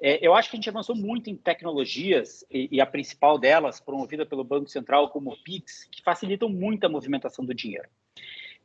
É, 0.00 0.18
eu 0.20 0.34
acho 0.34 0.50
que 0.50 0.56
a 0.56 0.58
gente 0.58 0.68
avançou 0.68 0.96
muito 0.96 1.30
em 1.30 1.36
tecnologias, 1.36 2.44
e, 2.50 2.68
e, 2.72 2.80
a 2.80 2.86
principal 2.86 3.38
delas, 3.38 3.78
promovida 3.78 4.26
pelo 4.26 4.42
Banco 4.42 4.68
Central, 4.68 5.10
como 5.10 5.32
o 5.32 5.36
PIX, 5.44 5.84
que 5.84 6.02
facilitam 6.02 6.48
muito 6.48 6.84
a 6.84 6.88
movimentação 6.88 7.44
do 7.44 7.54
dinheiro. 7.54 7.88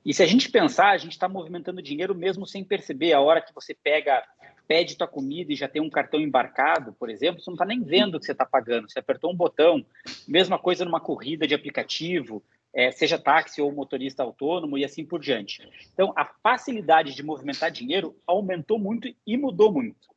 E 0.08 0.14
se 0.14 0.24
a 0.24 0.26
gente 0.26 0.50
pensar, 0.50 0.92
a 0.92 0.98
gente 0.98 1.12
está 1.12 1.28
movimentando 1.28 1.82
dinheiro 1.82 2.16
mesmo 2.16 2.48
sem 2.48 2.64
perceber. 2.64 3.12
A 3.12 3.20
hora 3.20 3.42
que 3.42 3.54
você 3.54 3.74
pega, 3.74 4.24
pede 4.66 4.96
tua 4.96 5.06
comida 5.06 5.52
e 5.52 5.56
já 5.56 5.68
tem 5.68 5.82
um 5.82 5.90
cartão 5.90 6.22
embarcado, 6.22 6.94
por 6.94 7.10
exemplo, 7.10 7.42
você 7.42 7.50
não 7.50 7.56
está 7.56 7.66
nem 7.66 7.84
vendo 7.84 8.16
o 8.16 8.20
que 8.22 8.26
você 8.26 8.32
está 8.32 8.46
pagando. 8.46 8.90
Você 8.90 9.00
apertou 9.00 9.30
um 9.30 9.36
botão. 9.36 9.86
Mesma 10.26 10.58
coisa 10.58 10.86
numa 10.86 11.02
corrida 11.02 11.46
de 11.46 11.54
aplicativo, 11.54 12.42
é, 12.74 12.90
seja 12.90 13.20
táxi 13.20 13.62
ou 13.62 13.70
motorista 13.70 14.24
autônomo 14.24 14.78
e 14.78 14.86
assim 14.86 15.04
por 15.04 15.20
diante. 15.20 15.68
Então, 15.94 16.14
a 16.16 16.24
facilidade 16.24 17.14
de 17.14 17.22
movimentar 17.22 17.70
dinheiro 17.70 18.16
aumentou 18.26 18.80
muito 18.80 19.14
e 19.26 19.36
mudou 19.36 19.74
muito 19.74 20.08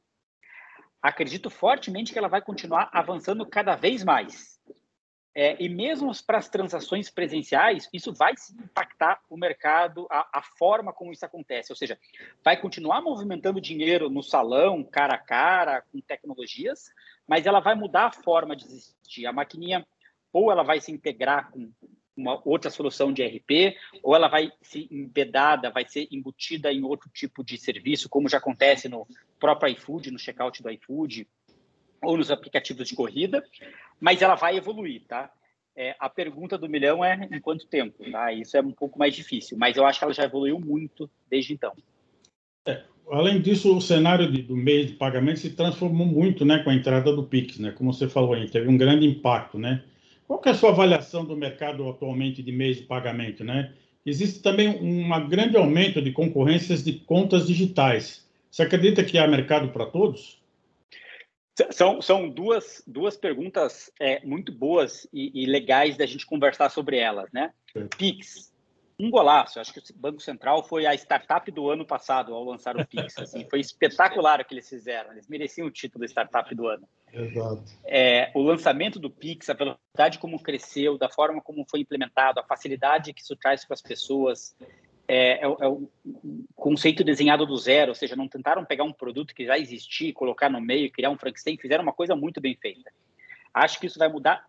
acredito 1.02 1.49
fortemente 1.49 2.12
que 2.12 2.18
ela 2.18 2.28
vai 2.28 2.42
continuar 2.42 2.90
avançando 2.92 3.47
cada 3.47 3.75
vez 3.75 4.04
mais. 4.04 4.60
É, 5.33 5.57
e 5.63 5.69
mesmo 5.69 6.11
para 6.27 6.39
as 6.39 6.49
transações 6.49 7.09
presenciais, 7.09 7.89
isso 7.93 8.13
vai 8.13 8.35
impactar 8.65 9.21
o 9.31 9.37
mercado, 9.37 10.07
a, 10.11 10.39
a, 10.39 10.43
forma 10.43 10.93
como 10.93 11.13
isso 11.13 11.25
acontece. 11.25 11.71
Ou 11.71 11.77
seja, 11.77 11.97
vai 12.45 12.61
continuar 12.61 13.01
movimentando 13.01 13.61
dinheiro 13.61 14.11
no 14.11 14.23
salão, 14.23 14.83
cara 14.83 15.15
a 15.15 15.19
cara, 15.19 15.83
com 15.93 16.01
tecnologias, 16.01 16.91
mas 17.29 17.47
ela 17.47 17.61
vai 17.61 17.77
mudar 17.77 18.07
a 18.07 18.13
forma 18.13 18.57
de 18.57 18.65
existir. 18.65 19.25
A 19.25 19.33
maquininha, 19.33 19.87
ou 20.33 20.51
ela 20.51 20.65
vai 20.65 20.81
se 20.81 20.91
integrar 20.91 21.53
com 21.53 21.71
uma 22.17 22.41
outra 22.45 22.71
solução 22.71 23.13
de 23.13 23.25
RP, 23.25 23.77
ou 24.03 24.15
ela 24.15 24.29
vai 24.29 24.53
ser 24.61 24.87
embedada, 24.91 25.71
vai 25.71 25.87
ser 25.87 26.09
embutida 26.11 26.73
em 26.73 26.83
outro 26.83 27.09
tipo 27.09 27.43
de 27.43 27.57
serviço, 27.57 28.09
como 28.09 28.29
já 28.29 28.39
acontece 28.39 28.89
no 28.89 29.07
próprio 29.39 29.73
iFood, 29.73 30.11
no 30.11 30.19
checkout 30.19 30.63
do 30.63 30.71
iFood, 30.71 31.27
ou 32.02 32.16
nos 32.16 32.30
aplicativos 32.30 32.88
de 32.88 32.95
corrida, 32.95 33.45
mas 34.00 34.23
ela 34.23 34.35
vai 34.35 34.57
evoluir, 34.57 35.02
tá? 35.07 35.30
É, 35.76 35.95
a 35.99 36.09
pergunta 36.09 36.59
do 36.59 36.69
milhão 36.69 37.04
é 37.04 37.28
em 37.30 37.40
quanto 37.40 37.66
tempo, 37.66 38.11
tá? 38.11 38.33
Isso 38.33 38.57
é 38.57 38.61
um 38.61 38.73
pouco 38.73 38.99
mais 38.99 39.14
difícil, 39.14 39.57
mas 39.57 39.76
eu 39.76 39.87
acho 39.87 39.99
que 39.99 40.04
ela 40.04 40.14
já 40.14 40.25
evoluiu 40.25 40.59
muito 40.59 41.09
desde 41.28 41.52
então. 41.52 41.73
É, 42.66 42.83
além 43.11 43.40
disso, 43.40 43.76
o 43.76 43.80
cenário 43.80 44.30
de, 44.30 44.42
do 44.42 44.57
meio 44.57 44.87
de 44.87 44.95
pagamento 44.95 45.40
se 45.40 45.50
transformou 45.50 46.07
muito, 46.07 46.45
né, 46.45 46.59
com 46.59 46.71
a 46.71 46.75
entrada 46.75 47.14
do 47.14 47.23
Pix, 47.23 47.59
né? 47.59 47.73
Como 47.73 47.92
você 47.92 48.09
falou 48.09 48.35
aí, 48.35 48.49
teve 48.50 48.69
um 48.69 48.76
grande 48.76 49.07
impacto, 49.07 49.59
né? 49.59 49.83
Qual 50.26 50.40
é 50.45 50.50
a 50.50 50.54
sua 50.54 50.71
avaliação 50.71 51.25
do 51.25 51.37
mercado 51.37 51.88
atualmente 51.88 52.42
de 52.42 52.52
meios 52.52 52.76
de 52.78 52.85
pagamento, 52.85 53.42
né? 53.45 53.73
Existe 54.04 54.40
também 54.40 54.69
um 54.69 55.28
grande 55.28 55.57
aumento 55.57 56.00
de 56.00 56.12
concorrências 56.12 56.83
de 56.83 56.95
contas 56.95 57.47
digitais. 57.47 58.26
Você 58.50 58.62
acredita 58.62 59.04
que 59.04 59.19
há 59.19 59.26
mercado 59.26 59.69
para 59.69 59.87
todos? 59.87 60.39
São, 61.71 62.00
são 62.00 62.29
duas, 62.29 62.83
duas 62.87 63.17
perguntas 63.17 63.90
é, 64.00 64.25
muito 64.25 64.52
boas 64.52 65.09
e, 65.12 65.43
e, 65.43 65.47
legais 65.47 65.97
da 65.97 66.07
gente 66.07 66.26
conversar 66.26 66.71
sobre 66.71 66.99
elas, 66.99 67.31
né? 67.33 67.52
Pix, 67.97 68.52
um 68.99 69.11
golaço. 69.11 69.59
Acho 69.59 69.73
que 69.73 69.81
o 69.81 69.83
Banco 69.97 70.21
Central 70.21 70.62
foi 70.62 70.87
a 70.87 70.95
startup 70.95 71.50
do 71.50 71.71
ano 71.71 71.87
passado 71.87 72.35
ao 72.35 72.45
lançar 72.45 72.76
o 72.76 72.87
Pix. 72.87 73.17
Assim, 73.19 73.47
foi 73.49 73.61
espetacular 73.61 74.40
o 74.40 74.45
que 74.45 74.55
eles 74.55 74.69
fizeram. 74.69 75.12
Eles 75.12 75.26
mereciam 75.26 75.67
o 75.67 75.71
título 75.71 76.05
de 76.05 76.11
startup 76.11 76.55
do 76.55 76.67
ano. 76.67 76.87
Exato. 77.12 77.64
É, 77.85 78.31
o 78.35 78.43
lançamento 78.43 78.99
do 78.99 79.11
Pix, 79.11 79.49
a 79.49 79.55
velocidade 79.55 80.19
como 80.19 80.43
cresceu, 80.43 80.99
da 80.99 81.09
forma 81.09 81.40
como 81.40 81.64
foi 81.69 81.81
implementado, 81.81 82.38
a 82.38 82.45
facilidade 82.45 83.12
que 83.12 83.23
isso 83.23 83.35
traz 83.37 83.64
para 83.64 83.75
as 83.75 83.83
pessoas, 83.83 84.55
é, 85.12 85.40
é, 85.40 85.43
é 85.43 85.69
o 85.69 85.90
conceito 86.55 87.02
desenhado 87.02 87.45
do 87.45 87.57
zero, 87.57 87.90
ou 87.90 87.95
seja, 87.97 88.14
não 88.14 88.29
tentaram 88.29 88.64
pegar 88.64 88.85
um 88.85 88.93
produto 88.93 89.35
que 89.35 89.45
já 89.45 89.59
existia, 89.59 90.12
colocar 90.12 90.49
no 90.49 90.61
meio, 90.61 90.93
criar 90.93 91.11
um 91.11 91.19
Frankenstein, 91.19 91.59
fizeram 91.59 91.83
uma 91.83 91.93
coisa 91.93 92.14
muito 92.14 92.40
bem 92.40 92.55
feita. 92.55 92.93
Acho 93.52 93.81
que 93.81 93.87
isso 93.87 93.99
vai 93.99 94.09
mudar, 94.09 94.47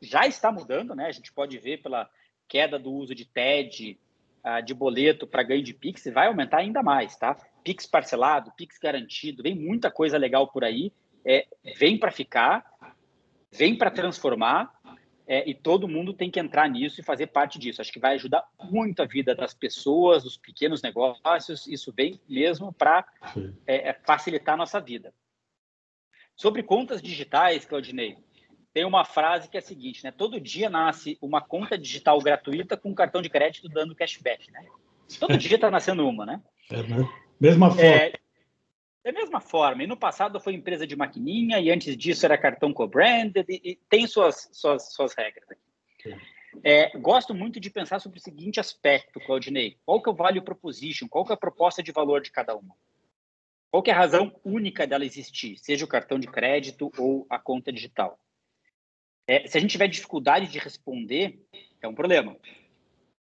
já 0.00 0.24
está 0.24 0.52
mudando, 0.52 0.94
né? 0.94 1.06
A 1.06 1.12
gente 1.12 1.32
pode 1.32 1.58
ver 1.58 1.82
pela 1.82 2.08
queda 2.46 2.78
do 2.78 2.92
uso 2.92 3.12
de 3.12 3.24
TED, 3.24 3.98
uh, 4.44 4.64
de 4.64 4.72
boleto 4.72 5.26
para 5.26 5.42
ganho 5.42 5.64
de 5.64 5.74
Pix, 5.74 6.04
vai 6.12 6.28
aumentar 6.28 6.58
ainda 6.58 6.80
mais, 6.80 7.16
tá? 7.16 7.36
Pix 7.64 7.84
parcelado, 7.84 8.52
Pix 8.56 8.78
garantido, 8.78 9.42
vem 9.42 9.56
muita 9.56 9.90
coisa 9.90 10.16
legal 10.16 10.46
por 10.46 10.62
aí, 10.62 10.92
é, 11.24 11.44
vem 11.76 11.98
para 11.98 12.12
ficar, 12.12 12.64
vem 13.50 13.76
para 13.76 13.90
transformar, 13.90 14.73
é, 15.26 15.48
e 15.48 15.54
todo 15.54 15.88
mundo 15.88 16.12
tem 16.12 16.30
que 16.30 16.38
entrar 16.38 16.68
nisso 16.68 17.00
e 17.00 17.04
fazer 17.04 17.28
parte 17.28 17.58
disso. 17.58 17.80
Acho 17.80 17.92
que 17.92 17.98
vai 17.98 18.14
ajudar 18.14 18.46
muito 18.62 19.02
a 19.02 19.06
vida 19.06 19.34
das 19.34 19.54
pessoas, 19.54 20.22
dos 20.22 20.36
pequenos 20.36 20.82
negócios, 20.82 21.66
isso 21.66 21.92
vem 21.96 22.20
mesmo 22.28 22.72
para 22.72 23.06
é, 23.66 23.88
é, 23.88 23.92
facilitar 24.04 24.54
a 24.54 24.58
nossa 24.58 24.80
vida. 24.80 25.12
Sobre 26.36 26.62
contas 26.62 27.00
digitais, 27.00 27.64
Claudinei, 27.64 28.18
tem 28.72 28.84
uma 28.84 29.04
frase 29.04 29.48
que 29.48 29.56
é 29.56 29.60
a 29.60 29.62
seguinte, 29.62 30.02
né? 30.02 30.10
Todo 30.10 30.40
dia 30.40 30.68
nasce 30.68 31.16
uma 31.22 31.40
conta 31.40 31.78
digital 31.78 32.18
gratuita 32.20 32.76
com 32.76 32.92
cartão 32.92 33.22
de 33.22 33.30
crédito 33.30 33.68
dando 33.68 33.94
cashback, 33.94 34.50
né? 34.50 34.66
Todo 35.20 35.38
dia 35.38 35.54
está 35.54 35.70
nascendo 35.70 36.06
uma, 36.06 36.26
né? 36.26 36.42
É, 36.70 36.82
né? 36.82 37.08
Mesma 37.40 37.68
forma. 37.70 37.84
É, 37.84 38.12
da 39.04 39.12
mesma 39.12 39.40
forma. 39.40 39.84
E 39.84 39.86
no 39.86 39.96
passado 39.96 40.40
foi 40.40 40.54
empresa 40.54 40.86
de 40.86 40.96
maquininha 40.96 41.60
e 41.60 41.70
antes 41.70 41.94
disso 41.96 42.24
era 42.24 42.38
cartão 42.38 42.72
co-branded 42.72 43.44
e, 43.48 43.60
e, 43.62 43.76
tem 43.88 44.06
suas, 44.06 44.48
suas, 44.52 44.92
suas 44.92 45.14
regras. 45.14 45.46
É, 46.62 46.96
gosto 46.98 47.34
muito 47.34 47.60
de 47.60 47.68
pensar 47.68 48.00
sobre 48.00 48.18
o 48.18 48.22
seguinte 48.22 48.58
aspecto, 48.58 49.20
Claudinei. 49.20 49.76
Qual 49.84 50.02
que 50.02 50.08
é 50.08 50.12
o 50.12 50.16
value 50.16 50.42
proposition? 50.42 51.06
Qual 51.06 51.24
que 51.24 51.32
é 51.32 51.34
a 51.34 51.38
proposta 51.38 51.82
de 51.82 51.92
valor 51.92 52.22
de 52.22 52.30
cada 52.30 52.56
uma? 52.56 52.74
Qual 53.70 53.82
que 53.82 53.90
é 53.90 53.94
a 53.94 53.98
razão 53.98 54.34
única 54.44 54.86
dela 54.86 55.04
existir, 55.04 55.58
seja 55.58 55.84
o 55.84 55.88
cartão 55.88 56.18
de 56.18 56.28
crédito 56.28 56.92
ou 56.96 57.26
a 57.28 57.38
conta 57.38 57.72
digital? 57.72 58.18
É, 59.26 59.46
se 59.48 59.58
a 59.58 59.60
gente 59.60 59.72
tiver 59.72 59.88
dificuldade 59.88 60.46
de 60.48 60.58
responder, 60.58 61.44
é 61.82 61.88
um 61.88 61.94
problema. 61.94 62.36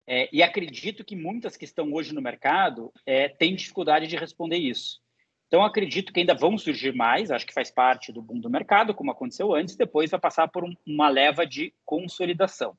É, 0.07 0.29
e 0.33 0.43
acredito 0.43 1.05
que 1.05 1.17
muitas 1.17 1.57
que 1.57 1.65
estão 1.65 1.93
hoje 1.93 2.15
no 2.15 2.23
mercado 2.23 2.93
é, 3.05 3.29
têm 3.29 3.57
dificuldade 3.57 4.07
de 4.07 4.17
responder 4.17 4.57
isso. 4.57 5.03
Então, 5.49 5.65
acredito 5.65 6.13
que 6.13 6.21
ainda 6.21 6.35
vão 6.35 6.59
surgir 6.59 6.95
mais, 6.95 7.31
acho 7.31 7.47
que 7.47 7.55
faz 7.55 7.71
parte 7.71 8.13
do 8.13 8.21
boom 8.21 8.39
do 8.39 8.51
mercado, 8.51 8.95
como 8.95 9.11
aconteceu 9.11 9.55
antes, 9.55 9.77
depois 9.77 10.11
vai 10.11 10.21
passar 10.21 10.47
por 10.47 10.63
um, 10.63 10.75
uma 10.87 11.09
leva 11.09 11.47
de 11.47 11.73
consolidação. 11.87 12.77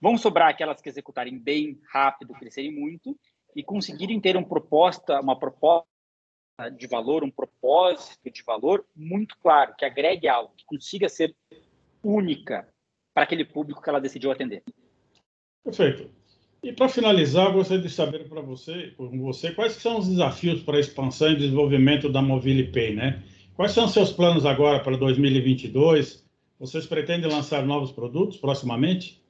Vão 0.00 0.16
sobrar 0.16 0.48
aquelas 0.48 0.80
que 0.80 0.88
executarem 0.88 1.38
bem, 1.38 1.78
rápido, 1.92 2.32
crescerem 2.32 2.72
muito 2.72 3.14
e 3.54 3.62
conseguirem 3.62 4.18
ter 4.18 4.34
um 4.34 4.42
proposta, 4.42 5.20
uma 5.20 5.38
proposta 5.38 5.86
de 6.74 6.86
valor, 6.86 7.22
um 7.22 7.30
propósito 7.30 8.30
de 8.30 8.42
valor 8.42 8.86
muito 8.96 9.36
claro, 9.38 9.74
que 9.76 9.84
agregue 9.84 10.26
algo, 10.26 10.54
que 10.56 10.64
consiga 10.64 11.06
ser 11.06 11.36
única 12.02 12.66
para 13.12 13.24
aquele 13.24 13.44
público 13.44 13.82
que 13.82 13.90
ela 13.90 14.00
decidiu 14.00 14.30
atender. 14.30 14.62
Perfeito. 15.62 16.19
E 16.62 16.72
para 16.72 16.88
finalizar, 16.88 17.52
gostaria 17.52 17.82
de 17.82 17.88
saber 17.88 18.28
para 18.28 18.42
você, 18.42 18.92
com 18.96 19.18
você, 19.20 19.50
quais 19.52 19.72
são 19.74 19.98
os 19.98 20.08
desafios 20.08 20.62
para 20.62 20.76
a 20.76 20.80
expansão 20.80 21.32
e 21.32 21.36
desenvolvimento 21.36 22.10
da 22.10 22.20
Movile 22.20 22.70
Pay, 22.70 22.94
né? 22.94 23.22
Quais 23.54 23.72
são 23.72 23.86
os 23.86 23.92
seus 23.92 24.12
planos 24.12 24.44
agora 24.44 24.80
para 24.80 24.96
2022? 24.96 26.26
Vocês 26.58 26.86
pretendem 26.86 27.30
lançar 27.30 27.64
novos 27.64 27.90
produtos 27.90 28.36
proximamente? 28.36 29.20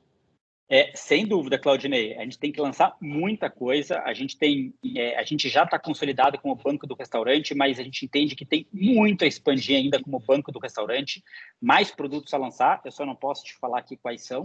É, 0.69 0.93
sem 0.95 1.27
dúvida, 1.27 1.59
Claudinei. 1.59 2.17
A 2.17 2.23
gente 2.23 2.39
tem 2.39 2.53
que 2.53 2.61
lançar 2.61 2.97
muita 3.01 3.51
coisa. 3.51 4.01
A 4.03 4.15
gente 4.15 4.37
tem, 4.37 4.73
é, 4.97 5.17
a 5.17 5.25
gente 5.25 5.49
já 5.49 5.65
está 5.65 5.79
consolidado 5.81 6.39
como 6.39 6.55
banco 6.55 6.87
do 6.87 6.95
restaurante, 6.95 7.55
mas 7.57 7.81
a 7.81 7.83
gente 7.83 8.05
entende 8.05 8.37
que 8.37 8.45
tem 8.45 8.67
muito 8.73 9.25
a 9.25 9.27
expandir 9.27 9.77
ainda 9.77 10.01
como 10.01 10.21
banco 10.21 10.53
do 10.53 10.61
restaurante. 10.61 11.25
Mais 11.61 11.91
produtos 11.91 12.33
a 12.35 12.39
lançar. 12.39 12.81
Eu 12.85 12.93
só 12.93 13.05
não 13.05 13.17
posso 13.17 13.45
te 13.45 13.57
falar 13.57 13.81
aqui 13.81 13.97
quais 13.97 14.23
são, 14.23 14.45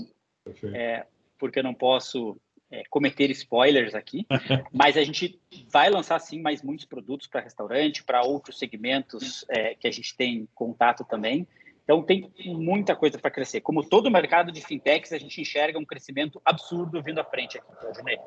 é, 0.74 1.06
porque 1.38 1.60
eu 1.60 1.64
não 1.64 1.76
posso 1.76 2.36
é, 2.76 2.84
cometer 2.90 3.32
spoilers 3.32 3.96
aqui. 3.96 4.26
mas 4.74 4.98
a 4.98 5.04
gente 5.04 5.40
vai 5.72 5.90
lançar 5.90 6.20
sim 6.20 6.42
mais 6.42 6.62
muitos 6.62 6.86
produtos 6.86 7.28
para 7.28 7.42
restaurante, 7.42 8.04
para 8.04 8.22
outros 8.22 8.60
segmentos 8.60 9.46
é, 9.50 9.76
que 9.76 9.88
a 9.88 9.92
gente 9.92 10.16
tem 10.16 10.48
contato 10.54 11.06
também. 11.06 11.48
Então, 11.84 12.02
tem 12.02 12.32
muita 12.48 12.96
coisa 12.96 13.18
para 13.20 13.30
crescer. 13.30 13.62
Como 13.62 13.88
todo 13.88 14.10
mercado 14.10 14.52
de 14.52 14.60
fintechs, 14.60 15.14
a 15.14 15.20
gente 15.20 15.40
enxerga 15.40 15.78
um 15.78 15.86
crescimento 15.86 16.42
absurdo 16.44 17.02
vindo 17.02 17.20
à 17.20 17.24
frente 17.24 17.60
aqui, 17.60 17.68
Claudinei. 17.80 18.18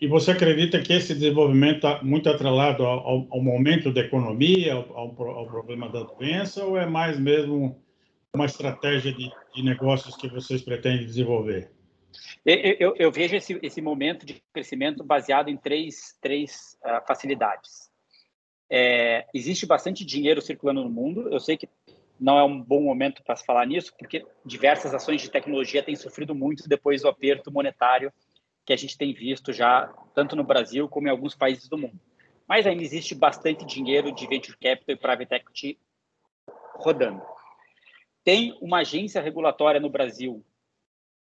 E 0.00 0.08
você 0.08 0.32
acredita 0.32 0.80
que 0.80 0.92
esse 0.92 1.14
desenvolvimento 1.14 1.76
está 1.76 2.02
muito 2.02 2.28
atrelado 2.28 2.84
ao, 2.84 3.28
ao, 3.30 3.40
momento 3.40 3.92
da 3.92 4.00
economia, 4.00 4.74
ao, 4.74 4.96
ao, 4.96 5.46
problema 5.46 5.88
da 5.88 6.02
doença, 6.02 6.64
ou 6.64 6.76
é 6.76 6.86
mais 6.86 7.18
mesmo 7.20 7.80
uma 8.34 8.46
estratégia 8.46 9.12
de, 9.12 9.30
de 9.54 9.62
negócios 9.62 10.16
que 10.16 10.26
vocês 10.28 10.62
pretendem 10.62 11.06
desenvolver? 11.06 11.70
Eu, 12.44 12.76
eu, 12.78 12.94
eu 12.96 13.12
vejo 13.12 13.36
esse, 13.36 13.58
esse, 13.62 13.80
momento 13.80 14.24
de 14.24 14.42
crescimento 14.52 15.04
baseado 15.04 15.48
em 15.48 15.56
três, 15.56 16.16
três 16.20 16.78
uh, 16.84 17.06
facilidades. 17.06 17.90
É, 18.70 19.26
existe 19.34 19.66
bastante 19.66 20.04
dinheiro 20.04 20.40
circulando 20.40 20.82
no 20.82 20.90
mundo. 20.90 21.28
Eu 21.32 21.40
sei 21.40 21.56
que 21.56 21.68
não 22.18 22.38
é 22.38 22.44
um 22.44 22.60
bom 22.60 22.82
momento 22.82 23.22
para 23.22 23.36
se 23.36 23.44
falar 23.44 23.66
nisso, 23.66 23.92
porque 23.98 24.26
diversas 24.44 24.94
ações 24.94 25.22
de 25.22 25.30
tecnologia 25.30 25.82
têm 25.82 25.96
sofrido 25.96 26.34
muito 26.34 26.68
depois 26.68 27.02
do 27.02 27.08
aperto 27.08 27.50
monetário 27.50 28.12
que 28.64 28.72
a 28.72 28.76
gente 28.76 28.96
tem 28.96 29.12
visto 29.12 29.52
já, 29.52 29.92
tanto 30.14 30.36
no 30.36 30.44
Brasil 30.44 30.88
como 30.88 31.08
em 31.08 31.10
alguns 31.10 31.34
países 31.34 31.68
do 31.68 31.78
mundo. 31.78 31.98
Mas 32.46 32.66
ainda 32.66 32.82
existe 32.82 33.14
bastante 33.14 33.64
dinheiro 33.64 34.12
de 34.12 34.26
venture 34.26 34.56
capital 34.58 34.94
e 34.94 34.96
private 34.96 35.34
equity 35.34 35.78
rodando. 36.74 37.22
Tem 38.22 38.56
uma 38.60 38.80
agência 38.80 39.20
regulatória 39.20 39.80
no 39.80 39.88
Brasil 39.88 40.44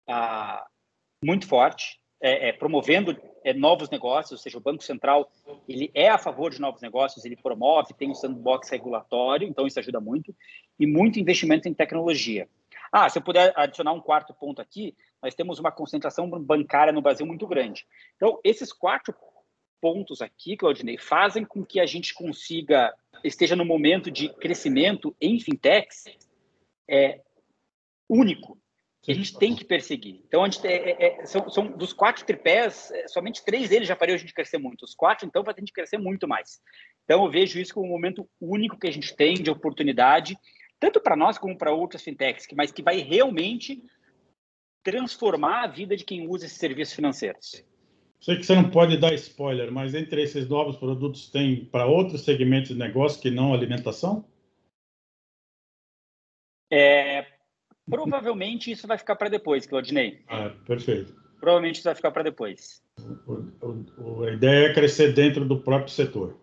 ah, 0.07 0.67
muito 1.23 1.47
forte, 1.47 2.00
é, 2.21 2.49
é, 2.49 2.52
promovendo 2.52 3.17
é, 3.45 3.52
novos 3.52 3.91
negócios, 3.91 4.33
ou 4.33 4.38
seja, 4.38 4.57
o 4.57 4.61
Banco 4.61 4.85
Central 4.85 5.31
ele 5.69 5.91
é 5.93 6.09
a 6.09 6.19
favor 6.19 6.50
de 6.50 6.61
novos 6.61 6.81
negócios, 6.81 7.25
ele 7.25 7.37
promove, 7.37 7.95
tem 7.95 8.11
um 8.11 8.14
sandbox 8.14 8.69
regulatório, 8.71 9.49
então 9.49 9.67
isso 9.67 9.79
ajuda 9.79 10.00
muito, 10.00 10.35
e 10.79 10.87
muito 10.87 11.19
investimento 11.19 11.69
em 11.69 11.75
tecnologia. 11.75 12.49
Ah, 12.93 13.09
se 13.09 13.19
eu 13.19 13.23
puder 13.23 13.52
adicionar 13.57 13.93
um 13.93 14.00
quarto 14.00 14.35
ponto 14.35 14.61
aqui, 14.61 14.95
nós 15.23 15.35
temos 15.35 15.59
uma 15.59 15.73
concentração 15.73 16.29
bancária 16.29 16.93
no 16.93 17.02
Brasil 17.02 17.26
muito 17.26 17.47
grande. 17.47 17.87
Então, 18.17 18.38
esses 18.45 18.73
quatro 18.73 19.14
pontos 19.81 20.23
aqui, 20.23 20.57
Claudinei, 20.57 20.99
fazem 20.99 21.45
com 21.45 21.64
que 21.64 21.81
a 21.81 21.87
gente 21.87 22.14
consiga, 22.14 22.95
esteja 23.25 23.57
no 23.57 23.64
momento 23.64 24.11
de 24.11 24.29
crescimento 24.29 25.17
em 25.21 25.41
fintechs 25.41 26.05
é, 26.88 27.21
único, 28.09 28.59
que 29.03 29.11
a 29.11 29.15
gente 29.15 29.37
tem 29.37 29.55
que 29.55 29.65
perseguir. 29.65 30.23
Então, 30.27 30.45
a 30.45 30.49
gente, 30.49 30.65
é, 30.65 30.91
é, 30.91 31.21
é, 31.21 31.27
são, 31.27 31.51
são, 31.51 31.67
dos 31.67 31.93
quatro 31.93 32.25
tripés, 32.25 32.89
é, 32.93 33.09
somente 33.09 33.45
três 33.45 33.69
deles 33.69 33.89
já 33.89 33.97
fariam 33.97 34.15
a 34.15 34.19
gente 34.19 34.33
crescer 34.33 34.59
muito. 34.59 34.85
Os 34.85 34.95
quatro, 34.95 35.27
então, 35.27 35.45
fazem 35.45 35.59
a 35.59 35.63
gente 35.63 35.73
crescer 35.73 35.99
muito 35.99 36.29
mais. 36.29 36.61
Então, 37.05 37.25
eu 37.25 37.31
vejo 37.31 37.59
isso 37.59 37.75
como 37.75 37.87
um 37.87 37.91
momento 37.91 38.29
único 38.41 38.79
que 38.79 38.87
a 38.87 38.93
gente 38.93 39.15
tem 39.17 39.35
de 39.35 39.51
oportunidade, 39.51 40.39
tanto 40.79 41.01
para 41.01 41.17
nós 41.17 41.37
como 41.37 41.59
para 41.59 41.73
outras 41.73 42.03
fintechs, 42.03 42.47
mas 42.57 42.71
que 42.71 42.83
vai 42.83 42.99
realmente 42.99 43.83
transformar 44.85 45.65
a 45.65 45.67
vida 45.67 45.97
de 45.97 46.05
quem 46.05 46.29
usa 46.29 46.47
esses 46.47 46.59
serviços 46.59 46.95
financeiros. 46.95 47.65
Sei 48.21 48.37
que 48.37 48.45
você 48.45 48.55
não 48.55 48.71
pode 48.71 48.97
dar 48.99 49.13
spoiler, 49.15 49.73
mas 49.73 49.95
entre 49.97 50.23
esses 50.23 50.49
novos 50.49 50.77
produtos 50.77 51.29
tem 51.29 51.65
para 51.65 51.87
outros 51.87 52.25
segmentos 52.25 52.69
de 52.69 52.79
negócio 52.79 53.21
que 53.21 53.33
não 53.33 53.53
alimentação? 53.53 54.25
É, 56.71 57.32
provavelmente 57.89 58.71
isso 58.71 58.87
vai 58.87 58.99
ficar 58.99 59.17
para 59.17 59.29
depois, 59.29 59.67
Claudinei. 59.67 60.21
Ah, 60.29 60.51
perfeito. 60.67 61.15
Provavelmente 61.41 61.77
isso 61.77 61.85
vai 61.85 61.95
ficar 61.95 62.11
para 62.11 62.23
depois. 62.23 62.83
O, 63.27 63.87
o, 63.99 64.25
a 64.25 64.33
ideia 64.33 64.67
é 64.67 64.73
crescer 64.75 65.12
dentro 65.12 65.45
do 65.45 65.59
próprio 65.59 65.93
setor. 65.93 66.39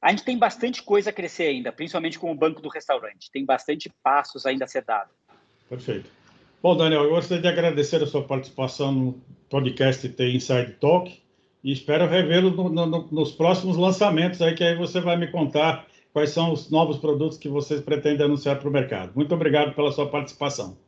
A 0.00 0.10
gente 0.10 0.22
tem 0.22 0.38
bastante 0.38 0.82
coisa 0.82 1.10
a 1.10 1.12
crescer 1.12 1.44
ainda, 1.44 1.72
principalmente 1.72 2.18
com 2.18 2.30
o 2.30 2.34
banco 2.34 2.60
do 2.60 2.68
restaurante. 2.68 3.30
Tem 3.32 3.44
bastante 3.44 3.90
passos 4.02 4.44
ainda 4.44 4.66
a 4.66 4.68
ser 4.68 4.84
dado. 4.84 5.10
Perfeito. 5.68 6.10
Bom, 6.62 6.76
Daniel, 6.76 7.04
eu 7.04 7.10
gostaria 7.10 7.42
de 7.42 7.48
agradecer 7.48 8.02
a 8.02 8.06
sua 8.06 8.22
participação 8.22 8.92
no 8.92 9.22
podcast 9.48 10.08
T 10.08 10.30
Inside 10.30 10.74
Talk 10.80 11.20
e 11.62 11.72
espero 11.72 12.06
revê-lo 12.06 12.50
no, 12.50 12.68
no, 12.86 13.08
nos 13.10 13.32
próximos 13.32 13.76
lançamentos 13.76 14.42
aí, 14.42 14.54
que 14.54 14.62
aí 14.62 14.76
você 14.76 15.00
vai 15.00 15.16
me 15.16 15.26
contar 15.28 15.86
quais 16.14 16.30
são 16.30 16.52
os 16.52 16.70
novos 16.70 16.98
produtos 16.98 17.36
que 17.36 17.48
vocês 17.48 17.80
pretendem 17.80 18.24
anunciar 18.24 18.60
para 18.60 18.68
o 18.68 18.72
mercado. 18.72 19.12
Muito 19.16 19.34
obrigado 19.34 19.74
pela 19.74 19.90
sua 19.90 20.08
participação. 20.08 20.78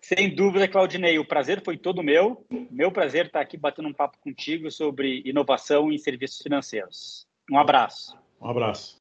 Sem 0.00 0.34
dúvida, 0.34 0.66
Claudinei, 0.66 1.18
o 1.18 1.26
prazer 1.26 1.62
foi 1.62 1.76
todo 1.76 2.02
meu. 2.02 2.42
Meu 2.70 2.90
prazer 2.90 3.26
estar 3.26 3.42
aqui 3.42 3.58
batendo 3.58 3.88
um 3.88 3.92
papo 3.92 4.16
contigo 4.18 4.70
sobre 4.70 5.22
inovação 5.26 5.92
em 5.92 5.98
serviços 5.98 6.38
financeiros. 6.38 7.26
Um 7.52 7.58
abraço. 7.58 8.16
Um 8.40 8.48
abraço. 8.48 8.96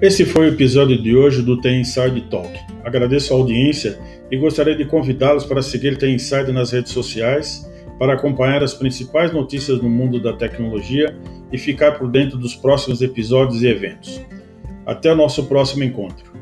Esse 0.00 0.24
foi 0.24 0.48
o 0.48 0.54
episódio 0.54 1.00
de 1.02 1.16
hoje 1.16 1.42
do 1.42 1.60
Tem 1.60 1.80
Inside 1.80 2.20
Talk. 2.30 2.52
Agradeço 2.84 3.34
a 3.34 3.36
audiência 3.36 3.98
e 4.30 4.36
gostaria 4.36 4.76
de 4.76 4.84
convidá-los 4.84 5.44
para 5.44 5.60
seguir 5.60 5.98
Tem 5.98 6.14
Inside 6.14 6.52
nas 6.52 6.70
redes 6.70 6.92
sociais 6.92 7.68
para 8.02 8.14
acompanhar 8.14 8.64
as 8.64 8.74
principais 8.74 9.32
notícias 9.32 9.80
no 9.80 9.88
mundo 9.88 10.20
da 10.20 10.32
tecnologia 10.32 11.16
e 11.52 11.56
ficar 11.56 12.00
por 12.00 12.10
dentro 12.10 12.36
dos 12.36 12.52
próximos 12.52 13.00
episódios 13.00 13.62
e 13.62 13.68
eventos. 13.68 14.20
Até 14.84 15.12
o 15.12 15.14
nosso 15.14 15.46
próximo 15.46 15.84
encontro. 15.84 16.32